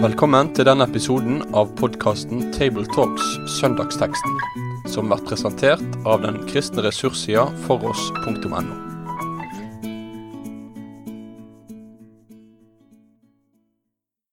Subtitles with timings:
[0.00, 3.26] Velkommen til denne episoden av podkasten Tabletalks
[3.58, 4.36] Søndagsteksten,
[4.88, 8.62] som blir presentert av den kristne ressurssida foross.no.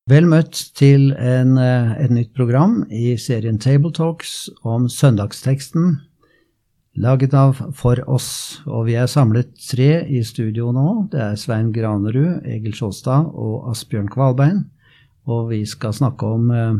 [0.07, 5.97] Vel møtt til en, eh, et nytt program i serien Tabletalks om søndagsteksten,
[6.97, 8.59] laget av For oss.
[8.65, 11.07] Og vi er samlet tre i studio nå.
[11.11, 14.65] Det er Svein Granerud, Egil Sjåstad og Asbjørn Kvalbein.
[15.27, 16.79] Og vi skal snakke om eh,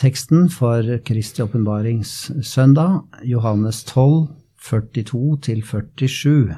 [0.00, 4.28] teksten for Kristi åpenbaringssøndag, Johannes 12,
[4.60, 6.56] 42-47.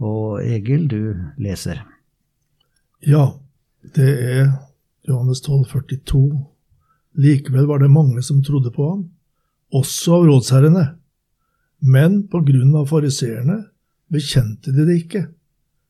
[0.00, 1.82] Og Egil, du leser.
[3.04, 3.32] Ja,
[3.96, 4.46] det er
[5.08, 6.46] Johannes 12, 42.
[7.20, 9.04] Likevel var det mange som trodde på ham,
[9.74, 10.84] også av rådsherrene.
[11.80, 13.62] Men på grunn av fariseerne
[14.12, 15.24] bekjente de det ikke,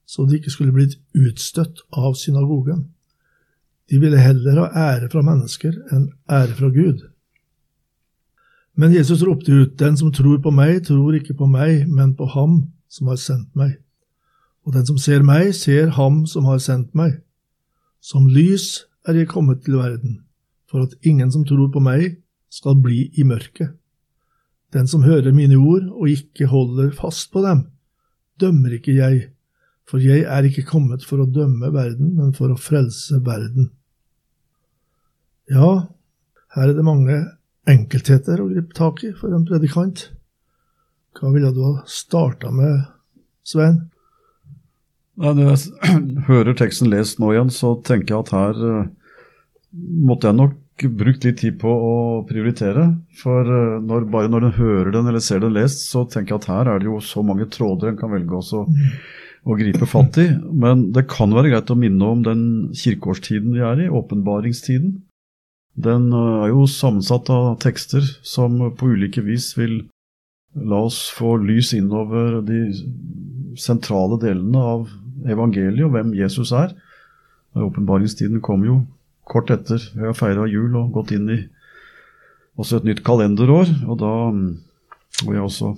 [0.07, 2.89] så de ikke skulle blitt utstøtt av synagogen.
[3.91, 7.03] De ville heller ha ære fra mennesker enn ære fra Gud.
[8.79, 12.27] Men Jesus ropte ut, Den som tror på meg, tror ikke på meg, men på
[12.33, 13.81] Ham som har sendt meg.
[14.65, 17.21] Og den som ser meg, ser Ham som har sendt meg.
[18.01, 20.21] Som lys er jeg kommet til verden,
[20.71, 23.75] for at ingen som tror på meg, skal bli i mørket.
[24.75, 27.65] Den som hører mine ord og ikke holder fast på dem,
[28.41, 29.25] dømmer ikke jeg,
[29.89, 33.73] for jeg er ikke kommet for å dømme verden, men for å frelse verden.
[35.51, 35.91] Ja,
[36.55, 37.19] her er det mange
[37.71, 40.07] enkeltheter å gripe tak i for en predikant.
[41.19, 42.85] Hva ville du ha starta med,
[43.43, 43.89] Svein?
[45.21, 45.91] Når jeg
[46.31, 48.87] hører teksten lest nå igjen, så tenker jeg at her uh,
[50.07, 50.55] måtte jeg nok
[50.89, 51.95] brukt litt tid på å
[52.29, 52.87] prioritere.
[53.21, 56.43] For uh, når, bare når en hører den eller ser den lest, så tenker jeg
[56.43, 58.65] at her er det jo så mange tråder en kan velge også
[59.45, 60.29] å gripe fatt i.
[60.65, 62.43] Men det kan være greit å minne om den
[62.77, 64.99] kirkeårstiden vi er i, åpenbaringstiden.
[65.81, 69.83] Den uh, er jo sammensatt av tekster som på ulike vis vil
[70.55, 72.65] la oss få lys innover de
[73.61, 74.89] sentrale delene av
[75.31, 76.73] evangeliet og hvem Jesus er.
[77.55, 78.81] Åpenbaringstiden kom jo
[79.31, 81.39] kort etter vi har feira jul og gått inn i
[82.61, 83.71] også et nytt kalenderår.
[83.89, 84.13] Og da
[85.25, 85.75] går jeg også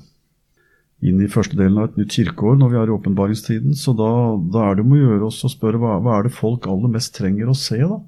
[1.02, 3.76] inn i første delen av et nytt kirkeår når vi er i åpenbaringstiden.
[3.78, 4.10] Så da,
[4.54, 6.92] da er det om å gjøre oss å spørre hva, hva er det folk aller
[6.92, 7.98] mest trenger å se, da?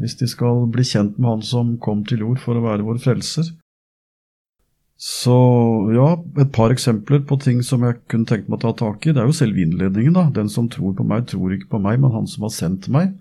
[0.00, 3.02] Hvis de skal bli kjent med Han som kom til jord for å være vår
[3.02, 3.50] frelser.
[5.00, 5.34] Så
[5.92, 9.12] ja, et par eksempler på ting som jeg kunne tenkt meg å ta tak i.
[9.16, 10.26] Det er jo selve innledningen, da.
[10.32, 13.14] Den som tror på meg, tror ikke på meg, men han som har sendt meg.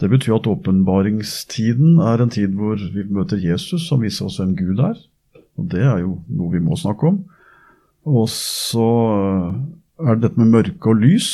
[0.00, 4.54] Det betyr at åpenbaringstiden er en tid hvor vi møter Jesus, som viser oss hvem
[4.56, 4.96] Gud er.
[5.60, 7.18] Og det er jo noe vi må snakke om.
[8.08, 8.86] Og så
[10.00, 11.30] er det dette med mørke og lys.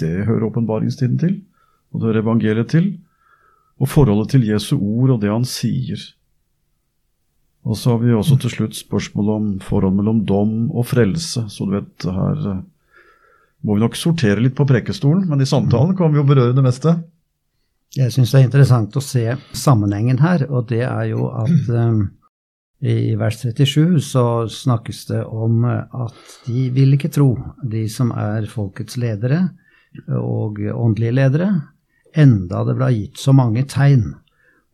[0.00, 1.38] Det hører åpenbaringstiden til.
[1.92, 2.94] Og det hører evangeliet til.
[3.76, 6.00] Og forholdet til Jesu ord og det han sier.
[7.64, 11.46] Og så har vi også til slutt spørsmål om forhold mellom dom og frelse.
[11.48, 12.62] Så du vet, her eh,
[13.64, 16.64] må vi nok sortere litt på prekestolen, men i samtalen kan vi jo berøre det
[16.64, 16.98] meste.
[17.94, 19.24] Jeg syns det er interessant å se
[19.54, 22.00] sammenhengen her, og det er jo at um,
[22.84, 27.30] i vers 37 så snakkes det om at de vil ikke tro,
[27.62, 29.46] de som er folkets ledere
[30.18, 31.48] og åndelige ledere,
[32.14, 34.10] enda det ble gitt så mange tegn.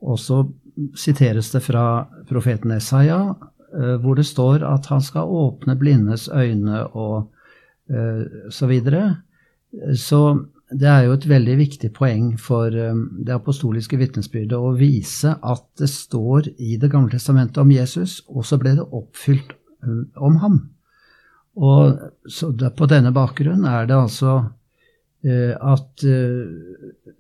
[0.00, 0.42] Og så
[0.97, 3.21] siteres det fra profeten Esaya,
[3.77, 7.31] eh, hvor det står at han skal åpne blindes øyne og
[7.92, 9.21] uh, så videre.
[9.94, 10.22] Så
[10.71, 15.65] det er jo et veldig viktig poeng for um, det apostoliske vitnesbyrdet å vise at
[15.81, 20.39] det står i Det gamle testamentet om Jesus, og så ble det oppfylt um, om
[20.45, 20.61] ham.
[21.59, 21.99] Og
[22.79, 24.37] På denne bakgrunn er det altså
[25.27, 26.07] uh, at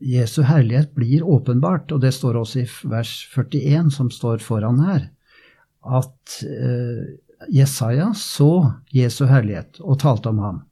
[0.00, 5.10] Jesu herlighet blir åpenbart, og det står også i vers 41, som står foran her,
[5.84, 7.04] at eh,
[7.52, 10.62] Jesaja så Jesu herlighet og talte om ham.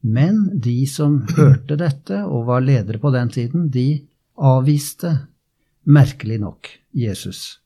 [0.00, 4.04] Men de som hørte dette og var ledere på den tiden, de
[4.38, 5.14] avviste
[5.88, 7.58] merkelig nok Jesus.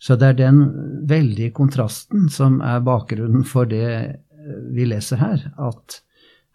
[0.00, 0.60] Så det er den
[1.08, 4.14] veldige kontrasten som er bakgrunnen for det eh,
[4.72, 6.00] vi leser her, at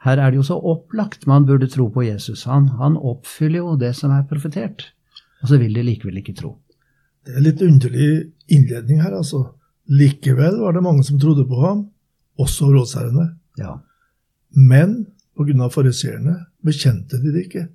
[0.05, 2.45] her er det jo så opplagt man burde tro på Jesus.
[2.49, 4.91] Han, han oppfyller jo det som er profetert.
[5.41, 6.55] Og så vil de likevel ikke tro.
[7.25, 8.09] Det er litt underlig
[8.53, 9.47] innledning her, altså.
[9.89, 11.83] Likevel var det mange som trodde på ham,
[12.41, 13.27] også rådsherrene.
[13.61, 13.79] Ja.
[14.53, 15.69] Men pga.
[15.69, 16.35] fariseerne
[16.65, 17.67] bekjente de det ikke.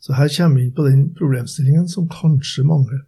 [0.00, 3.00] Så her kommer vi inn på den problemstillingen som kanskje mange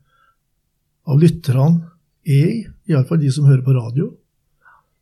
[1.06, 1.90] av lytterne
[2.24, 4.10] er i, iallfall de som hører på radio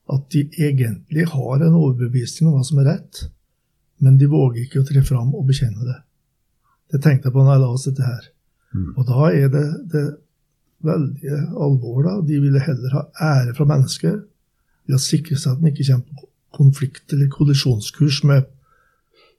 [0.08, 3.26] at de egentlig har en overbevisning om hva som er rett,
[4.00, 5.99] men de våger ikke å tre fram og bekjenne det.
[6.88, 8.31] Det tenkte jeg på når jeg la oss dette her.
[8.72, 8.88] Mm.
[8.94, 10.05] Og da er det, det
[10.84, 12.02] veldige alvor.
[12.06, 12.14] da.
[12.25, 14.16] De ville heller ha ære fra mennesker
[14.88, 18.49] ved å sikre seg at de ikke kommer på konflikt eller kollisjonskurs med,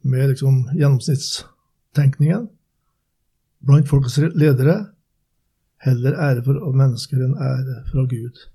[0.02, 2.48] med liksom gjennomsnittstenkningen
[3.66, 4.78] blant folkets ledere.
[5.84, 8.48] Heller ære for mennesker enn ære fra Gud.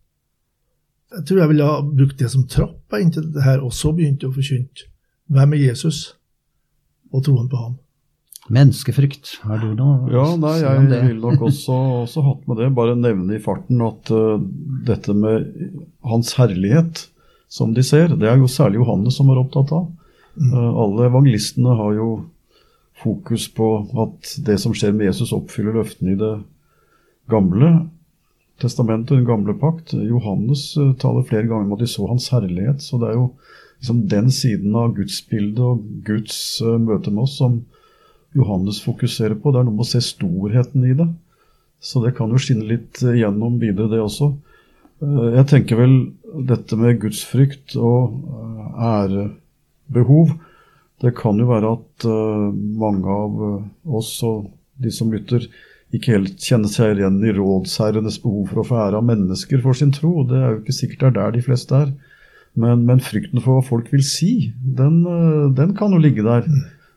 [1.15, 4.29] Jeg tror jeg ville ha brukt det som trapp inntil dette her, og så begynte
[4.29, 4.91] å forkynne
[5.33, 6.15] hvem er Jesus,
[7.15, 7.79] og troen på ham.
[8.53, 10.99] Menneskefrykt, har du noe ja, nei, jeg om det?
[10.99, 12.67] Jeg ville nok også, også, hatt med det.
[12.77, 14.37] Bare nevne i farten at uh,
[14.85, 15.47] dette med
[16.05, 17.07] Hans herlighet,
[17.55, 19.87] som de ser, det er jo særlig Johannes som er opptatt av.
[20.35, 20.51] Mm.
[20.51, 22.09] Uh, alle evangelistene har jo
[22.99, 23.69] fokus på
[24.05, 26.33] at det som skjer med Jesus, oppfyller løftene i det
[27.31, 27.71] gamle
[28.63, 29.95] testamentet, den gamle pakt.
[29.95, 32.83] Johannes uh, taler flere ganger om at de så hans herlighet.
[32.83, 33.29] Så det er jo
[33.79, 37.61] liksom den siden av gudsbildet og Guds møte med oss som
[38.35, 39.53] Johannes fokuserer på.
[39.55, 41.07] Det er noe med å se storheten i det.
[41.85, 44.33] Så det kan jo skinne litt gjennom videre, det også.
[45.03, 45.95] Eh, jeg tenker vel
[46.49, 50.35] dette med gudsfrykt og eh, ærebehov
[51.03, 52.49] Det kan jo være at eh,
[52.83, 53.41] mange av
[53.99, 54.51] oss og
[54.83, 55.45] de som lytter,
[55.95, 59.79] ikke helt kjenner seg igjen i rådsherrenes behov for å få ære av mennesker for
[59.79, 60.25] sin tro.
[60.27, 61.93] Det er jo ikke sikkert det er der de fleste er.
[62.59, 65.05] Men, men frykten for hva folk vil si, den,
[65.55, 66.49] den kan jo ligge der.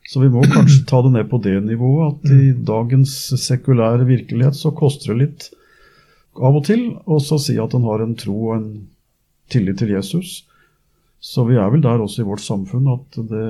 [0.09, 4.57] Så vi må kanskje ta det ned på det nivået at i dagens sekulære virkelighet
[4.57, 5.47] så koster det litt
[6.43, 8.69] av og til og så si at en har en tro og en
[9.51, 10.43] tillit til Jesus.
[11.19, 13.47] Så vi er vel der også i vårt samfunn at det,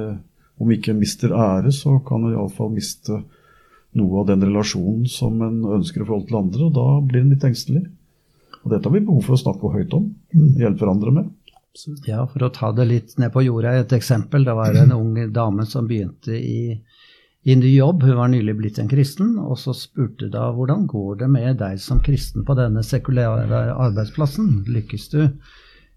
[0.58, 3.22] om vi ikke mister ære, så kan en iallfall miste
[3.98, 7.34] noe av den relasjonen som en ønsker i forhold til andre, og da blir en
[7.34, 7.84] litt engstelig.
[8.64, 10.10] Og dette har vi behov for å snakke høyt om,
[10.60, 11.30] hjelpe hverandre med.
[12.08, 14.46] Ja, for å ta det litt ned på jorda, et eksempel.
[14.48, 16.74] Det var en ung dame som begynte i,
[17.44, 18.04] i ny jobb.
[18.04, 21.80] Hun var nylig blitt en kristen, og så spurte da hvordan går det med deg
[21.82, 24.66] som kristen på denne sekulære arbeidsplassen?
[24.68, 25.22] Lykkes du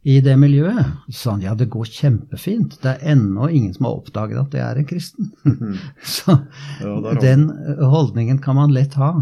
[0.02, 0.94] i det miljøet?
[1.08, 2.78] Så sa han ja, det går kjempefint.
[2.82, 5.32] Det er ennå ingen som har oppdaget at jeg er en kristen.
[6.16, 6.38] så
[6.80, 7.50] ja, den
[7.80, 9.14] holdningen kan man lett ha.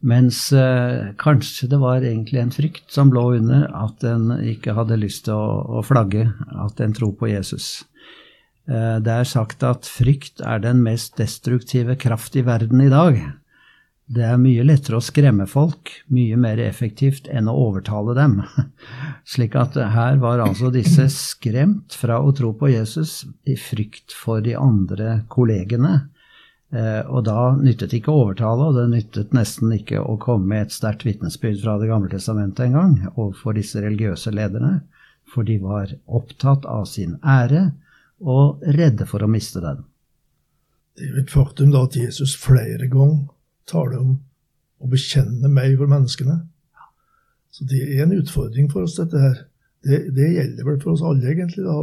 [0.00, 5.00] Mens eh, kanskje det var egentlig en frykt som lå under at en ikke hadde
[5.00, 7.82] lyst til å, å flagge at en tror på Jesus.
[8.68, 13.20] Eh, det er sagt at frykt er den mest destruktive kraft i verden i dag.
[14.08, 18.38] Det er mye lettere å skremme folk, mye mer effektivt enn å overtale dem.
[19.32, 24.40] Slik at her var altså disse skremt fra å tro på Jesus i frykt for
[24.44, 25.98] de andre kollegene
[26.68, 30.66] Eh, og da nyttet ikke å overtale, og det nyttet nesten ikke å komme med
[30.66, 34.82] et sterkt vitnesbyrd fra Det gamle testamentet engang overfor disse religiøse lederne,
[35.28, 37.70] for de var opptatt av sin ære
[38.20, 39.84] og redde for å miste den.
[40.98, 43.26] Det er jo et faktum da at Jesus flere ganger
[43.70, 44.16] taler om
[44.82, 46.40] å bekjenne meg for menneskene.
[47.54, 49.36] Så det er en utfordring for oss, dette her.
[49.86, 51.64] Det, det gjelder vel for oss alle, egentlig.
[51.66, 51.76] da,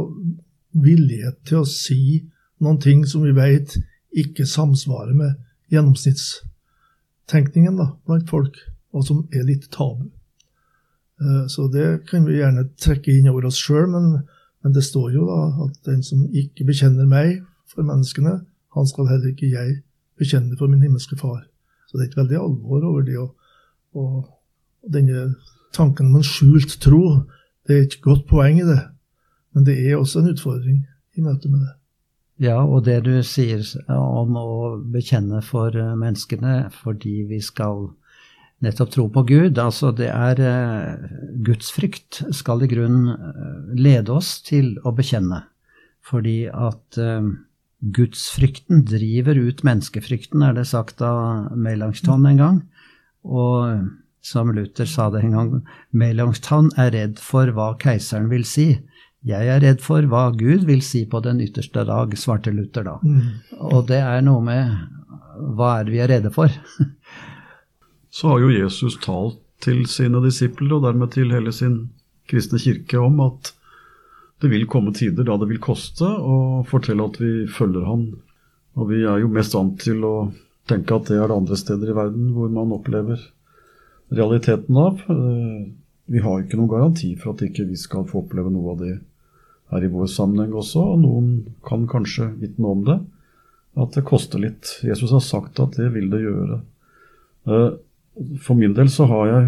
[0.76, 2.28] Villighet til å si
[2.60, 3.76] noen ting som vi vet
[4.16, 5.34] ikke samsvarer med
[5.72, 8.54] gjennomsnittstenkningen da, blant folk,
[8.92, 10.04] og som er litt tabu.
[11.20, 14.04] Eh, så det kan vi gjerne trekke inn over oss sjøl, men,
[14.62, 18.40] men, det står jo da at den som ikke bekjenner meg for menneskene,
[18.76, 19.80] han skal heller ikke jeg
[20.18, 21.44] bekjenne for min himmelske far.
[21.86, 23.18] Så det er et veldig alvor over det.
[23.18, 23.36] Og,
[23.94, 25.34] og denne
[25.76, 27.02] tanken om en skjult tro,
[27.66, 28.80] det er et godt poeng i det.
[29.54, 30.84] Men det er også en utfordring
[31.16, 31.74] i møte med det.
[32.48, 34.48] Ja, og det du sier om å
[34.92, 37.86] bekjenne for menneskene fordi vi skal
[38.64, 41.10] nettopp tro på Gud, altså det er uh,
[41.44, 45.42] gudsfrykt skal i grunnen uh, lede oss til å bekjenne.
[46.06, 47.28] Fordi at uh,
[47.96, 52.58] gudsfrykten driver ut menneskefrykten, er det sagt av Melanchthon en gang.
[53.26, 53.86] Og
[54.26, 55.50] som Luther sa det en gang,
[55.94, 58.72] Melanchthon er redd for hva keiseren vil si.
[59.26, 62.96] Jeg er redd for hva Gud vil si på den ytterste dag, svarte Luther da.
[63.02, 63.32] Mm.
[63.70, 64.74] Og det er noe med
[65.56, 66.52] hva er det vi er redde for?
[68.16, 71.90] Så har jo Jesus talt til sine disipler, og dermed til hele sin
[72.30, 73.52] kristne kirke, om at
[74.40, 78.06] det vil komme tider da det vil koste å fortelle at vi følger Han.
[78.76, 80.14] Og vi er jo mest vant til å
[80.68, 83.20] tenke at det er det andre steder i verden hvor man opplever
[84.12, 85.00] realiteten av.
[85.12, 85.68] Eh,
[86.12, 88.94] vi har ikke noen garanti for at ikke vi skal få oppleve noe av det
[89.72, 91.30] her i vår sammenheng også, og noen
[91.66, 93.00] kan kanskje vitne om det,
[93.76, 94.76] at det koster litt.
[94.86, 96.60] Jesus har sagt at det vil det gjøre.
[98.16, 99.46] Eh, for min del så har jeg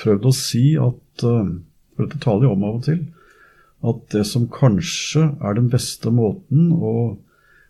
[0.00, 1.52] prøvd å si at eh,
[1.94, 3.04] For dette taler jeg om av og til.
[3.86, 6.94] At det som kanskje er den beste måten å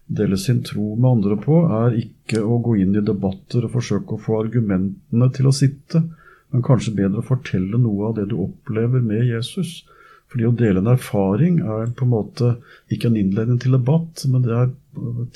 [0.06, 4.16] dele sin tro med andre på, er ikke å gå inn i debatter og forsøke
[4.16, 6.00] å få argumentene til å sitte,
[6.52, 9.82] men kanskje bedre å fortelle noe av det du opplever med Jesus.
[10.30, 12.54] Fordi å dele en erfaring er på en måte
[12.92, 14.72] ikke en innledning til debatt, men det er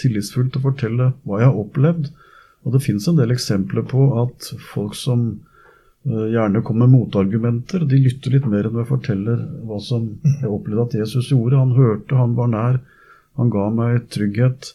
[0.01, 2.09] tillitsfullt å fortelle hva jeg har opplevd.
[2.69, 5.23] Og det fins en del eksempler på at folk som
[6.05, 10.51] eh, gjerne kommer med motargumenter, de lytter litt mer enn jeg forteller hva som jeg
[10.53, 11.63] opplevde at Jesus gjorde.
[11.63, 12.83] Han hørte, han var nær,
[13.41, 14.75] han ga meg trygghet.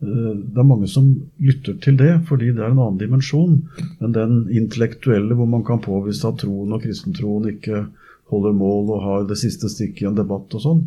[0.00, 3.60] Eh, det er mange som lytter til det, fordi det er en annen dimensjon
[4.00, 7.84] enn den intellektuelle hvor man kan påvise at troen og kristentroen ikke
[8.32, 10.84] holder mål og har det siste stikket i en debatt og sånn.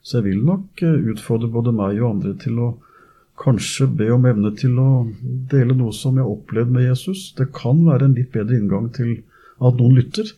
[0.00, 2.74] Så jeg vil nok eh, utfordre både meg og andre til å
[3.38, 4.88] kanskje be om evne til å
[5.50, 7.30] dele noe som jeg har opplevd med Jesus.
[7.38, 9.16] Det kan være en litt bedre inngang til
[9.58, 10.30] at noen lytter,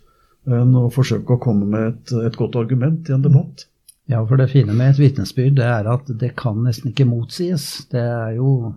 [0.50, 3.66] enn å forsøke å komme med et, et godt argument i en debatt.
[4.11, 7.87] Ja, for det fine med et vitnesbyrd det er at det kan nesten ikke motsies.
[7.92, 8.75] Det er jo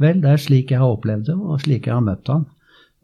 [0.00, 2.46] Vel, det er slik jeg har opplevd det, og slik jeg har møtt han.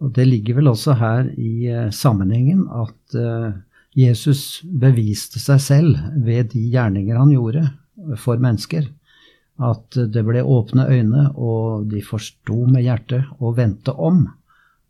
[0.02, 3.52] Og det ligger vel også her i uh, sammenhengen at uh,
[3.94, 7.66] Jesus beviste seg selv ved de gjerninger han gjorde
[8.18, 8.88] for mennesker.
[9.58, 14.26] At det ble åpne øyne, og de forsto med hjertet og vendte om.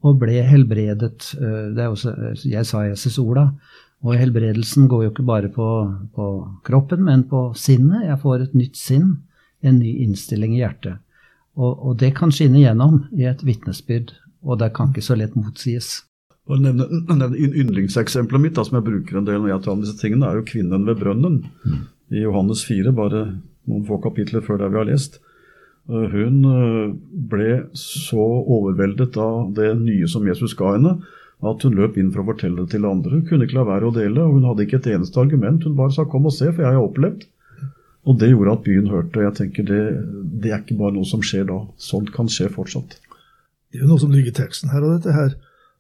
[0.05, 1.33] Og ble helbredet.
[1.41, 3.51] Uh, det er også jeg sa Jesus orda.
[4.05, 5.69] og helbredelsen går jo ikke bare på,
[6.15, 6.27] på,
[6.65, 8.07] kroppen, men på sinnet.
[8.07, 9.17] Jeg får et nytt sinn,
[9.63, 11.01] en ny innstilling i hjertet.
[11.59, 14.13] Og, og det kan skinne gjennom i et vitnesbyrd,
[14.47, 16.05] og det kan ikke så lett motsies.
[16.49, 19.83] Bare nevne, nevne Yndlingseksempelet mitt da, som jeg bruker en del når jeg tar om
[19.83, 21.43] disse tingene, er jo kvinnen ved brønnen.
[21.67, 21.83] Mm.
[22.15, 23.25] I Johannes 4, bare
[23.69, 25.21] noen få kapitler før det vi har lest.
[25.89, 26.91] Eh, hun eh,
[27.31, 30.99] ble så overveldet av det nye som Jesus ga henne,
[31.39, 33.21] at hun løp inn for å fortelle det til andre.
[33.21, 35.65] Hun kunne ikke la være å dele, og hun hadde ikke et eneste argument.
[35.65, 37.27] Hun bare sa 'kom og se', for jeg har opplevd.
[38.09, 39.21] Og det gjorde at byen hørte.
[39.21, 39.83] Jeg tenker det,
[40.43, 41.67] det er ikke bare noe som skjer da.
[41.77, 42.99] Sånt kan skje fortsatt.
[43.69, 45.35] Det er jo noe som ligger i teksten her, og dette her,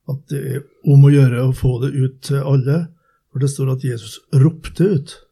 [0.09, 2.89] at det er om å gjøre å få det ut til alle.
[3.33, 5.28] For det står at Jesus ropte ut.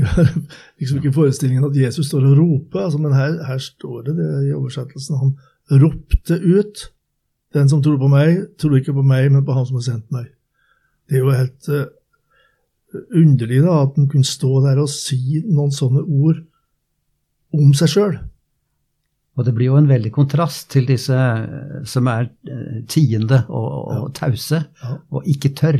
[0.00, 0.28] Har
[0.80, 4.28] liksom ikke forestillingen at Jesus står og roper, altså, men her, her står det, det
[4.48, 5.18] i oversettelsen.
[5.20, 6.86] Han ropte ut.
[7.52, 10.14] Den som tror på meg, tror ikke på meg, men på Han som har sendt
[10.14, 10.30] meg.
[11.08, 11.90] Det er jo helt uh,
[13.12, 16.40] underlig da, at han kunne stå der og si noen sånne ord
[17.52, 18.14] om seg sjøl.
[19.36, 23.68] Og det blir jo en veldig kontrast til disse eh, som er eh, tiende og,
[23.88, 24.08] og ja.
[24.18, 24.60] tause,
[25.08, 25.78] og ikke tør.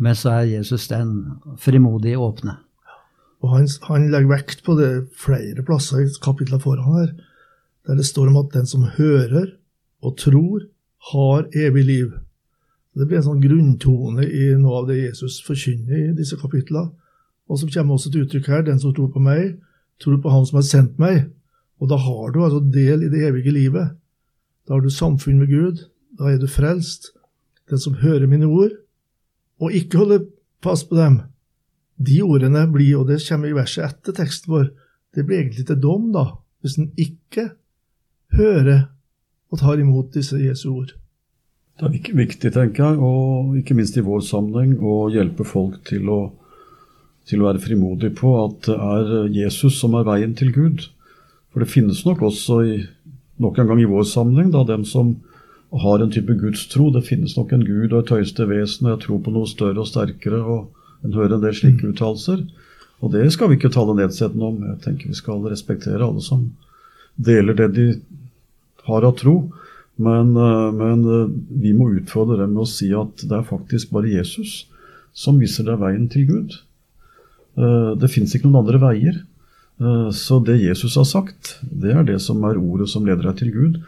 [0.00, 1.16] Men så er Jesus den
[1.60, 2.60] frimodige åpne.
[3.40, 7.12] Og han, han, legger vekt på det flere plasser i kapitlet foran her,
[7.88, 9.54] der det står om at den som hører
[10.04, 10.66] og tror
[11.12, 12.10] har evig liv.
[12.96, 16.90] Det blir en sånn grunntone i noe av det Jesus forkynner i disse kapitlene,
[17.50, 18.66] og som kommer også til uttrykk her.
[18.66, 19.56] Den som tror på meg,
[19.98, 21.24] tror på Han som har sendt meg.
[21.82, 23.96] Og da har du altså del i det evige livet.
[24.68, 25.80] Da har du samfunn med Gud.
[26.18, 27.10] Da er du frelst.
[27.70, 28.70] Den som hører mine ord,
[29.60, 30.24] og ikke holder
[30.62, 31.20] fast på dem.
[32.00, 34.70] De ordene blir, og det kommer i verset etter teksten vår,
[35.16, 36.24] det blir egentlig til dom, da,
[36.62, 37.50] hvis en ikke
[38.36, 38.88] hører
[39.50, 40.94] og tar imot disse Jesu ord.
[41.80, 46.08] Det er viktig, tenker jeg, og ikke minst i vår sammenheng, å hjelpe folk til
[46.12, 46.20] å,
[47.28, 50.86] til å være frimodige på at det er Jesus som er veien til Gud.
[51.50, 52.74] For det finnes nok også i,
[53.42, 55.16] nok en gang i vår sammenheng da, dem som
[55.72, 56.90] har en type gudstro.
[56.94, 59.82] Det finnes nok en gud og et høyeste vesen, og jeg tror på noe større
[59.82, 60.42] og sterkere.
[60.44, 61.94] og En hører en del slike mm.
[61.94, 62.44] uttalelser.
[63.00, 64.60] Og det skal vi ikke tale nedsettende om.
[64.72, 66.50] Jeg tenker vi skal respektere alle som
[67.20, 67.86] deler det de
[68.88, 69.36] har av tro.
[70.00, 71.30] Men, eh, men, eh,
[71.60, 74.64] vi må utfordre dem med å si at det er faktisk bare Jesus
[75.12, 76.56] som viser deg veien til Gud.
[77.58, 79.24] Eh, det fins ikke noen andre veier.
[80.12, 83.50] Så det Jesus har sagt, det er det som er ordet som leder deg til
[83.54, 83.78] Gud.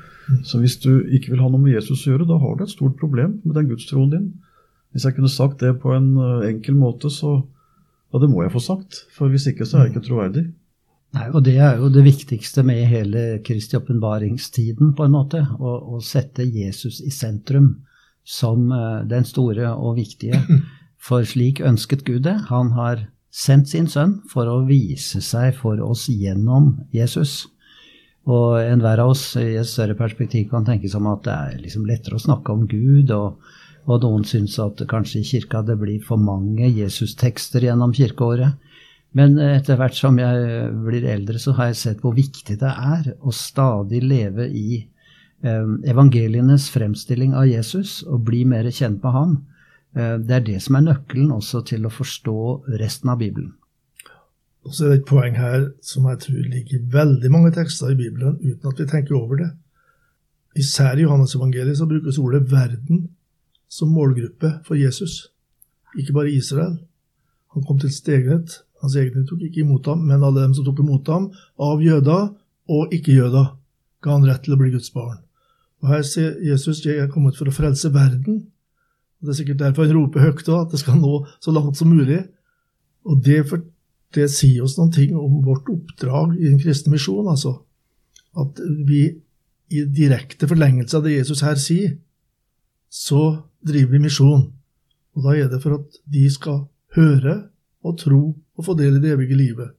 [0.40, 2.73] Så hvis du ikke vil ha noe med Jesus å gjøre, da har du et
[2.73, 4.33] stort problem med den gudstroen din.
[4.92, 6.14] Hvis jeg kunne sagt det på en
[6.49, 7.40] enkel måte, så
[8.12, 9.06] Ja, det må jeg få sagt.
[9.16, 10.42] For hvis ikke, så er jeg ikke troverdig.
[11.12, 15.40] Nei, og Det er jo det viktigste med hele Kristi åpenbaringstiden, på en måte.
[15.44, 17.75] Å, å, sette Jesus i sentrum
[18.25, 20.40] som uh, den store og viktige.
[21.06, 22.37] For slik ønsket Gud det.
[22.49, 27.49] Han har sendt sin sønn for å vise seg for oss gjennom Jesus.
[28.28, 31.88] Og enhver av oss i et større perspektiv kan tenke som at det er liksom
[31.88, 33.40] lettere å snakke om Gud, og,
[33.90, 38.58] og noen syns at kanskje i kirka det blir for mange Jesus-tekster gjennom kirkeåret.
[39.12, 43.10] Men etter hvert som jeg blir eldre, så har jeg sett hvor viktig det er
[43.20, 49.34] å stadig leve i eh, evangelienes fremstilling av Jesus og bli mer kjent med ham.
[49.98, 52.38] Eh, det er det som er nøkkelen også til å forstå
[52.80, 53.52] resten av Bibelen.
[54.62, 57.92] Og så er det et poeng her som jeg tror ligger i veldig mange tekster
[57.92, 59.50] i Bibelen uten at vi tenker over det.
[60.56, 63.08] Især i Johannes-evangeliet så brukes ordet 'verden'
[63.72, 65.30] som målgruppe for Jesus.
[65.96, 66.76] Ikke bare Israel.
[67.54, 68.60] Han kom til stegnet.
[68.82, 71.30] Hans egne tok ikke imot ham, men alle dem som tok imot ham,
[71.62, 72.32] av jøder
[72.72, 73.52] og ikke-jøder,
[74.02, 75.20] ga han rett til å bli Guds barn.
[75.82, 78.42] Og Her sier Jesus jeg er kommet for å frelse verden.
[79.20, 81.78] Og Det er sikkert derfor han roper høyt da, at det skal nå så langt
[81.78, 82.20] som mulig.
[83.06, 83.62] Og det, for,
[84.14, 87.30] det sier oss noen ting om vårt oppdrag i den kristne misjon.
[87.30, 87.60] altså.
[88.38, 89.04] At vi
[89.72, 91.96] i direkte forlengelse av det Jesus her sier,
[92.92, 93.22] så
[93.66, 94.47] driver vi misjon.
[95.16, 96.64] Og da er det for at de skal
[96.97, 97.37] høre
[97.83, 99.75] og tro og få del i det evige livet,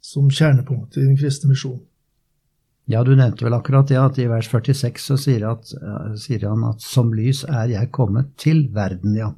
[0.00, 1.84] som kjernepunktet i den kristne misjonen.
[2.86, 5.72] Ja, du nevnte vel akkurat det, at i vers 46 så sier, at,
[6.22, 9.32] sier, han at 'som lys er jeg kommet til verden', ja.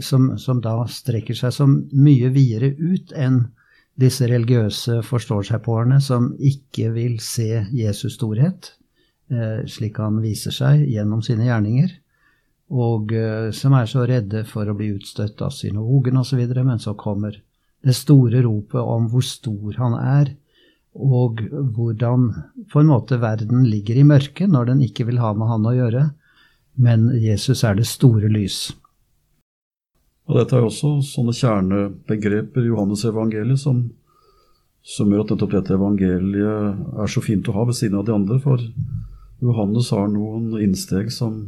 [0.00, 3.52] Som, som da strekker seg som mye videre ut enn
[4.00, 8.72] disse religiøse forstår-seg-på-erne som ikke vil se Jesus' storhet,
[9.30, 11.92] eh, slik han viser seg gjennom sine gjerninger
[12.74, 16.96] og uh, som er så redde for å bli utstøtt av synagogen osv., men så
[16.98, 17.38] kommer
[17.84, 20.32] det store ropet om hvor stor han er,
[20.94, 21.42] og
[21.74, 22.28] hvordan
[22.70, 25.74] på en måte verden ligger i mørket når den ikke vil ha med han å
[25.74, 26.04] gjøre,
[26.74, 28.68] men Jesus er det store lys.
[30.24, 33.82] Og Dette er jo også sånne kjernebegreper i Johannes evangeliet som,
[34.80, 38.14] som gjør at nettopp dette evangeliet er så fint å ha ved siden av de
[38.14, 38.38] andre.
[38.40, 38.62] For
[39.44, 41.42] Johannes har noen innsteg som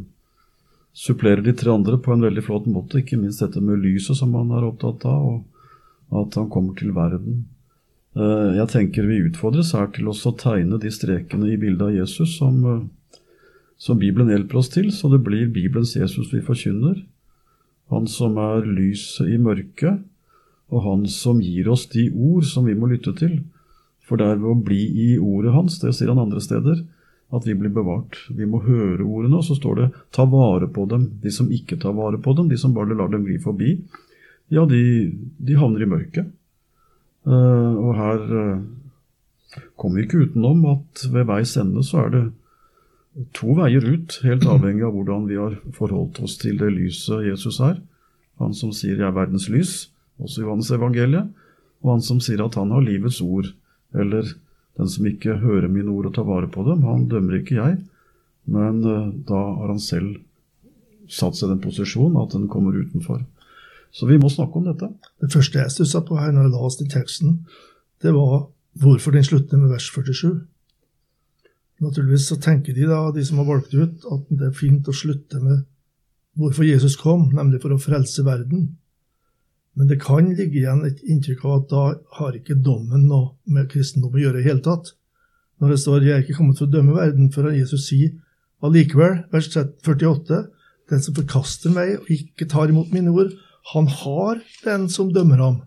[0.96, 3.02] supplerer de tre andre på en veldig flott måte.
[3.02, 5.42] Ikke minst dette med lyset som han er opptatt av,
[6.08, 7.44] og at han kommer til verden.
[8.16, 12.38] Eh, jeg tenker vi utfordres her til å tegne de strekene i bildet av Jesus
[12.38, 13.20] som, eh,
[13.76, 17.04] som Bibelen hjelper oss til, så det blir Bibelens Jesus vi forkynner.
[17.90, 20.00] Han som er lyset i mørket,
[20.72, 23.44] og han som gir oss de ord som vi må lytte til.
[24.02, 26.82] For det er ved å bli i ordet hans, det sier han andre steder,
[27.34, 28.18] at vi blir bevart.
[28.30, 31.10] Vi må høre ordene, og så står det 'ta vare på dem'.
[31.22, 33.82] De som ikke tar vare på dem, de som bare lar dem gli forbi,
[34.50, 36.26] ja, de, de, havner i mørket.
[37.26, 38.60] Uh, og her uh,
[39.76, 42.24] kommer vi ikke utenom at ved veis ende så er det
[43.34, 47.58] to veier ut, helt avhengig av hvordan vi har forholdt oss til det lyset Jesus
[47.60, 47.80] er.
[48.38, 49.88] Han som sier 'jeg er verdens lys',
[50.20, 51.28] også Johannes evangeliet,
[51.82, 53.52] og han som sier at han har livets ord,
[53.94, 54.22] eller
[54.76, 57.78] den som ikke hører mine ord og tar vare på dem, han dømmer ikke jeg.
[58.52, 60.18] Men uh, da har han selv
[61.10, 63.22] satt seg i den posisjonen at den kommer utenfor.
[63.94, 64.90] Så vi må snakke om dette.
[65.22, 67.38] Det første jeg stussa på her når jeg la oss til teksten,
[68.04, 70.34] det var hvorfor den slutter med vers 47.
[71.84, 74.96] Naturligvis så tenker de da, de som har valgt ut, at det er fint å
[74.96, 75.64] slutte med
[76.36, 78.68] hvorfor Jesus kom, nemlig for å frelse verden.
[79.76, 81.82] Men det kan ligge igjen et inntrykk av at da
[82.18, 84.94] har ikke dommen noe med kristendom å gjøre i hele tatt.
[85.60, 88.10] Når det står 'Jeg er ikke kommet for å dømme verden', før Jesus sier
[88.62, 90.48] allikevel, vers 48,
[90.88, 93.32] 'Den som forkaster meg og ikke tar imot mine ord,
[93.72, 95.62] han har den som dømmer ham'.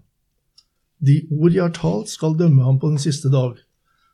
[1.05, 3.57] De ord jeg har talt, skal dømme ham på den siste dag.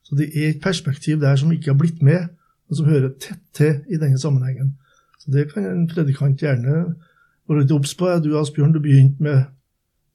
[0.04, 2.28] Så det er et perspektiv der som ikke har blitt med,
[2.68, 4.76] men som hører tett til i denne sammenhengen.
[5.20, 6.96] Så det kan en predikant gjerne
[7.48, 8.06] være litt obs på.
[8.24, 9.44] Du Asbjørn, du begynte med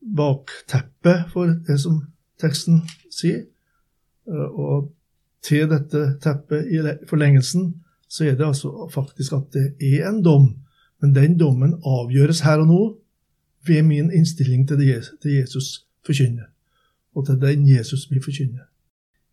[0.00, 2.00] bakteppet for det som
[2.40, 2.82] teksten
[3.12, 3.44] sier.
[4.28, 4.90] Eh, og
[5.44, 7.72] til dette teppet i forlengelsen
[8.10, 10.48] så er det altså faktisk at det er en dom,
[11.00, 12.80] men den dommen avgjøres her og nå
[13.68, 16.48] ved min innstilling til det Jesus forkynner,
[17.14, 18.66] og til den Jesus vi forkynner.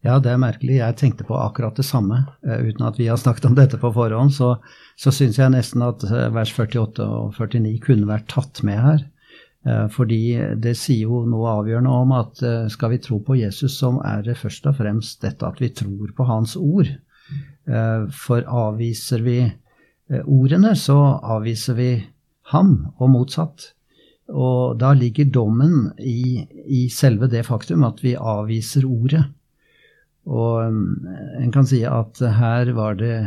[0.06, 0.78] Ja, det er merkelig.
[0.78, 2.22] Jeg tenkte på akkurat det samme.
[2.46, 4.54] Eh, uten at vi har snakket om dette på forhånd, så,
[4.96, 9.02] så syns jeg nesten at eh, vers 48 og 49 kunne vært tatt med her.
[9.68, 10.22] Eh, fordi
[10.62, 14.24] det sier jo noe avgjørende om at eh, skal vi tro på Jesus, så er
[14.28, 16.92] det først og fremst dette at vi tror på hans ord.
[17.68, 19.40] Eh, for avviser vi
[20.24, 21.90] ordene, så avviser vi
[22.54, 23.74] ham, og motsatt.
[24.32, 29.26] Og da ligger dommen i, i selve det faktum at vi avviser ordet.
[30.28, 33.18] Og en kan si at her var det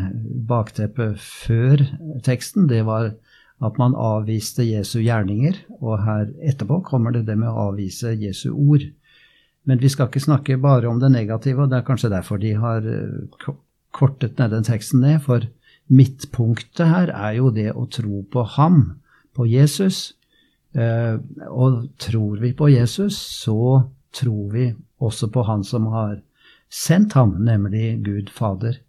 [0.49, 1.85] bakteppet før
[2.25, 2.69] teksten.
[2.73, 3.13] Det var
[3.61, 8.51] at man avviste Jesu gjerninger, og her etterpå kommer det det med å avvise Jesu
[8.55, 8.87] ord.
[9.69, 12.55] Men vi skal ikke snakke bare om det negative, og det er kanskje derfor de
[12.57, 13.51] har eh,
[13.93, 15.45] kortet ned den teksten ned, for
[15.91, 18.81] midtpunktet her er jo det å tro på ham,
[19.37, 20.15] på Jesus.
[20.73, 21.19] Eh,
[21.51, 24.71] og tror vi på Jesus, så tror vi
[25.01, 26.21] også på Han som har
[26.71, 28.81] sendt ham, nemlig Gud Fader.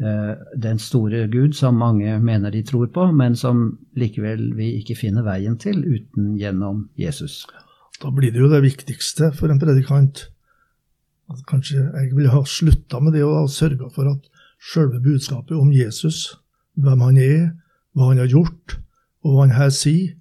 [0.00, 4.96] Eh, den store Gud som mange mener de tror på, men som likevel vi ikke
[4.98, 7.44] finner veien til uten gjennom Jesus.
[8.02, 10.30] Da blir det jo det viktigste for en predikant
[11.30, 14.26] At Kanskje jeg ville ha slutta med det og sørga for at
[14.60, 16.34] sjølve budskapet om Jesus,
[16.76, 17.46] hvem han er,
[17.96, 18.74] hva han har gjort,
[19.24, 20.18] og hva han her sier,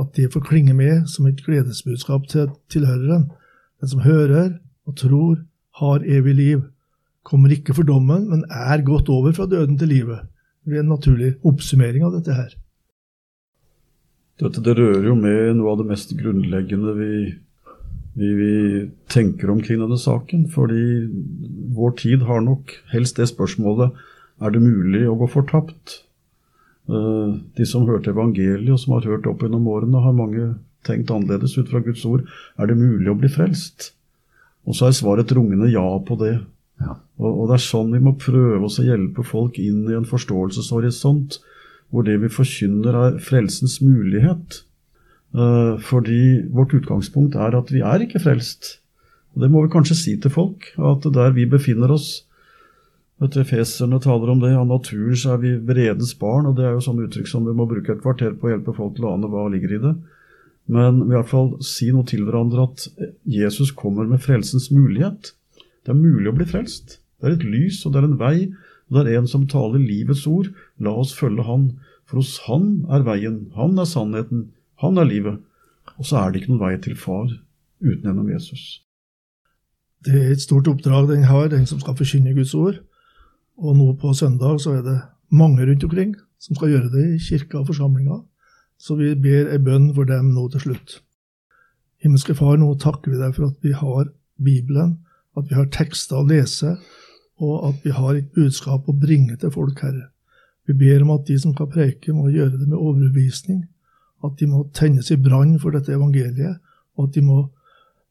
[0.00, 3.28] at det får klinge med som et gledesbudskap til tilhøreren.
[3.78, 5.38] Den som hører og tror,
[5.78, 6.66] har evig liv,
[7.30, 10.26] kommer ikke for dommen, men er gått over fra døden til livet.
[10.60, 12.56] Det blir en naturlig oppsummering av dette her.
[14.40, 17.14] Dette det rører jo med noe av det mest grunnleggende vi,
[18.16, 18.52] vi, vi,
[19.12, 20.46] tenker omkring denne saken.
[20.52, 20.84] Fordi
[21.76, 23.98] vår tid har nok helst det spørsmålet
[24.40, 26.00] er det mulig å gå fortapt.
[26.88, 30.54] Eh, de som hørte evangeliet, og som har hørt opp gjennom årene, har mange
[30.88, 32.24] tenkt annerledes ut fra Guds ord.
[32.56, 33.92] Er det mulig å bli frelst?
[34.68, 36.38] Og så er svaret et rungende ja på det.
[36.80, 40.08] Og, og, det er sånn vi må prøve oss å hjelpe folk inn i en
[40.08, 41.40] forståelseshorisont
[41.90, 44.62] hvor det vi forkynner, er frelsens mulighet.
[45.34, 48.78] Uh, fordi vårt utgangspunkt er at vi er ikke frelst.
[49.34, 52.24] Og Det må vi kanskje si til folk, at der vi befinner oss
[53.20, 54.54] vet du, Feserne taler om det.
[54.56, 57.54] Av naturen så er vi vredes barn, og det er jo sånn uttrykk som vi
[57.56, 59.92] må bruke et kvarter på å hjelpe folk til å ane hva ligger i det.
[60.70, 62.86] Men i hvert fall si noe til hverandre at
[63.28, 65.34] Jesus kommer med frelsens mulighet.
[65.84, 66.98] Det er mulig å bli frelst.
[67.20, 68.36] Det er et lys, og det er en vei,
[68.88, 70.50] og det er en som taler livets ord.
[70.82, 71.70] La oss følge Han,
[72.08, 74.50] for hos Han er veien, Han er sannheten,
[74.82, 75.40] Han er livet.
[75.98, 77.28] Og så er det ikke noen vei til Far
[77.80, 78.82] uten gjennom Jesus.
[80.04, 82.80] Det er et stort oppdrag den har, den som skal forkynne Guds ord.
[83.60, 87.20] Og nå på søndag så er det mange rundt omkring som skal gjøre det i
[87.20, 88.22] kirka og forsamlinga.
[88.80, 91.00] Så vi ber ei bønn for dem nå til slutt.
[92.00, 94.08] Himmelske Far, nå takker vi deg for at vi har
[94.40, 94.96] Bibelen,
[95.40, 96.76] at vi har tekster å lese,
[97.40, 100.10] og at vi har et budskap å bringe til folk, Herre.
[100.68, 103.64] Vi ber om at de som skal preike, må gjøre det med overbevisning,
[104.24, 106.60] at de må tennes i brann for dette evangeliet,
[106.96, 107.40] og at de må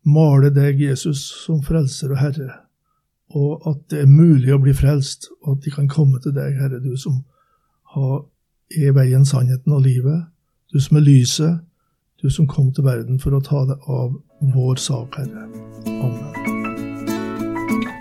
[0.10, 2.50] male deg, Jesus, som frelser og Herre,
[3.38, 6.58] og at det er mulig å bli frelst, og at de kan komme til deg,
[6.58, 7.22] Herre, du som
[7.96, 10.26] er veien, sannheten og livet,
[10.74, 11.60] du som er lyset,
[12.22, 14.18] du som kom til verden for å ta deg av
[14.56, 15.48] vår sak, Herre.
[15.88, 16.59] Amen.